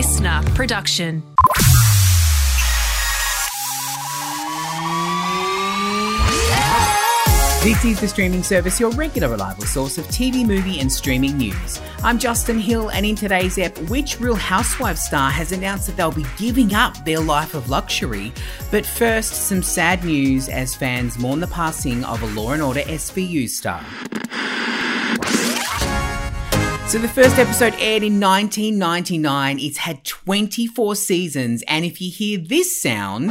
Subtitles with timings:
[0.00, 1.22] listener production.
[7.62, 11.82] This is the streaming service, your regular reliable source of TV, movie, and streaming news.
[12.02, 16.10] I'm Justin Hill, and in today's ep, which Real Housewives star has announced that they'll
[16.10, 18.32] be giving up their life of luxury?
[18.70, 22.80] But first, some sad news as fans mourn the passing of a Law and Order
[22.80, 23.84] SVU star.
[26.90, 29.60] So the first episode aired in 1999.
[29.60, 33.30] It's had 24 seasons, and if you hear this sound,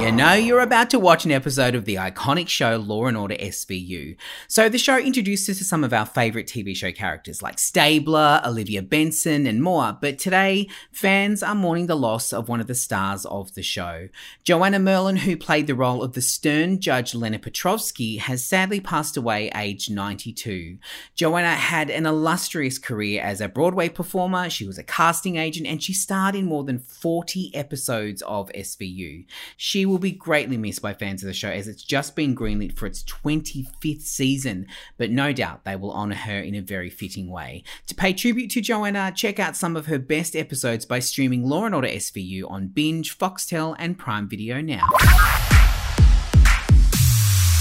[0.00, 3.34] you know you're about to watch an episode of the iconic show Law and Order
[3.34, 4.16] SVU.
[4.46, 8.40] So the show introduced us to some of our favorite TV show characters like Stabler,
[8.44, 9.98] Olivia Benson, and more.
[10.00, 14.08] But today, fans are mourning the loss of one of the stars of the show.
[14.44, 19.16] Joanna Merlin, who played the role of the stern judge Lena Petrovsky, has sadly passed
[19.16, 20.78] away aged 92.
[21.16, 24.50] Joanna had an illustrious career as a Broadway performer.
[24.50, 29.24] She was a casting agent and she starred in more than 40 episodes of SVU.
[29.56, 32.76] She will be greatly missed by fans of the show as it's just been greenlit
[32.76, 34.66] for its 25th season,
[34.98, 37.64] but no doubt they will honour her in a very fitting way.
[37.86, 41.62] To pay tribute to Joanna, check out some of her best episodes by streaming Law
[41.62, 44.88] Order SVU on Binge, Foxtel, and Prime Video now.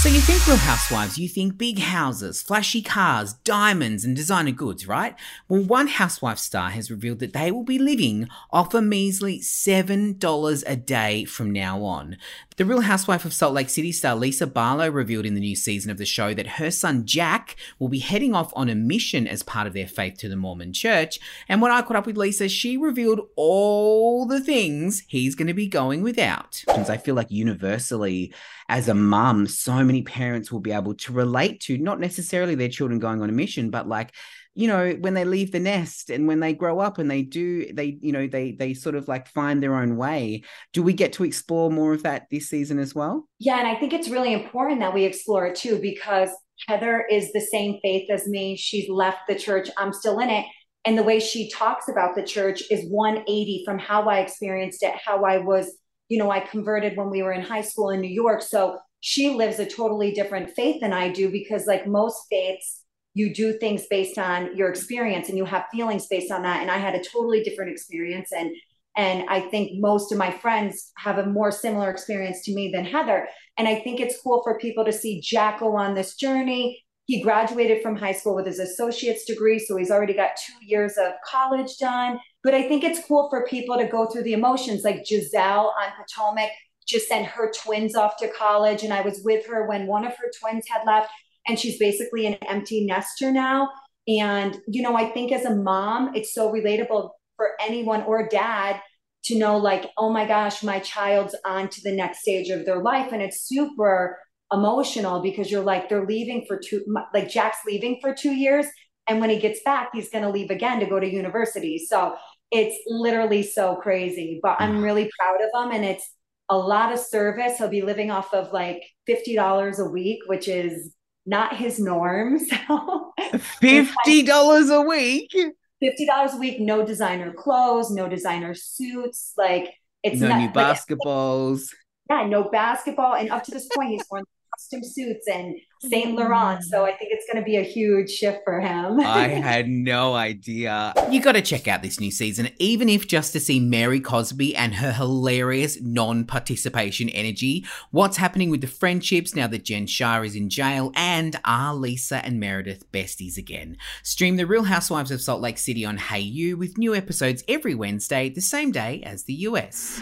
[0.00, 4.86] So you think Real Housewives, you think big houses, flashy cars, diamonds, and designer goods,
[4.86, 5.16] right?
[5.48, 10.62] Well, one housewife star has revealed that they will be living off a measly $7
[10.68, 12.16] a day from now on.
[12.58, 15.90] The Real Housewife of Salt Lake City star Lisa Barlow revealed in the new season
[15.90, 19.42] of the show that her son Jack will be heading off on a mission as
[19.42, 21.18] part of their faith to the Mormon church.
[21.48, 25.54] And when I caught up with Lisa, she revealed all the things he's going to
[25.54, 26.62] be going without.
[26.68, 28.32] I feel like universally,
[28.68, 32.68] as a mum, so many parents will be able to relate to not necessarily their
[32.68, 34.14] children going on a mission, but like
[34.54, 37.72] you know when they leave the nest and when they grow up and they do
[37.72, 40.42] they you know they they sort of like find their own way.
[40.72, 43.28] Do we get to explore more of that this season as well?
[43.38, 46.30] Yeah and i think it's really important that we explore it too because
[46.66, 48.56] heather is the same faith as me.
[48.56, 49.70] She's left the church.
[49.76, 50.44] I'm still in it.
[50.84, 54.94] And the way she talks about the church is 180 from how i experienced it
[55.04, 55.70] how i was
[56.08, 58.42] you know i converted when we were in high school in new york.
[58.42, 62.82] So she lives a totally different faith than i do because like most faiths
[63.18, 66.62] you do things based on your experience and you have feelings based on that.
[66.62, 68.30] And i had a totally different experience.
[68.32, 68.50] And
[68.96, 72.84] and i think most of my friends have a more similar experience to me than
[72.84, 73.28] heather.
[73.58, 76.84] And i think it's cool for people to see jack go on this journey.
[77.06, 80.96] He graduated from high school with his associate's degree so he's already got two years
[80.96, 82.20] of college done.
[82.44, 85.88] But i think it's cool for people to go through the emotions like gizelle on
[85.98, 86.50] potomac
[86.88, 90.12] just sent her twins off to college and i was with her when one of
[90.16, 91.10] her twins had left
[91.48, 93.70] and she's basically an empty nester now.
[94.06, 98.80] And, you know, I think as a mom, it's so relatable for anyone or dad
[99.24, 102.80] to know, like, oh my gosh, my child's on to the next stage of their
[102.80, 103.12] life.
[103.12, 104.18] And it's super
[104.52, 108.66] emotional because you're like, they're leaving for two, like, Jack's leaving for two years.
[109.06, 111.78] And when he gets back, he's going to leave again to go to university.
[111.78, 112.14] So
[112.50, 114.82] it's literally so crazy, but I'm mm.
[114.82, 115.74] really proud of him.
[115.74, 116.08] And it's
[116.48, 117.58] a lot of service.
[117.58, 120.94] He'll be living off of like $50 a week, which is
[121.26, 122.38] not his norm.
[122.68, 123.12] So
[123.60, 125.34] fifty dollars a week.
[125.80, 129.34] Fifty dollars a week, no designer clothes, no designer suits.
[129.36, 131.68] Like it's no not, new basketballs.
[132.08, 133.14] yeah, no basketball.
[133.14, 134.24] And up to this point, he's worn
[134.58, 136.18] custom suits and Saint mm.
[136.18, 136.64] Laurent.
[136.64, 138.98] So I think it's going to be a huge shift for him.
[139.00, 140.92] I had no idea.
[141.10, 144.56] You got to check out this new season, even if just to see Mary Cosby
[144.56, 147.64] and her hilarious non participation energy.
[147.92, 150.90] What's happening with the friendships now that Jen Shah is in jail?
[150.96, 153.76] And are Lisa and Meredith besties again?
[154.02, 158.28] Stream The Real Housewives of Salt Lake City on Hayu with new episodes every Wednesday,
[158.28, 160.00] the same day as the US.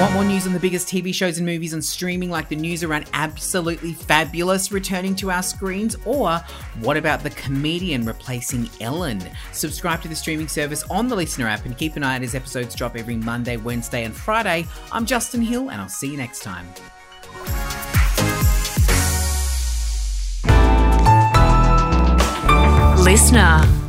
[0.00, 2.82] Want more news on the biggest TV shows and movies on streaming, like the news
[2.82, 5.96] around Absolutely Fabulous returning to our screens?
[6.04, 6.38] Or
[6.80, 9.22] what about the comedian replacing Ellen?
[9.52, 12.34] Subscribe to the streaming service on the Listener app and keep an eye out as
[12.34, 14.66] episodes drop every Monday, Wednesday, and Friday.
[14.90, 16.66] I'm Justin Hill, and I'll see you next time.
[22.98, 23.83] Listener.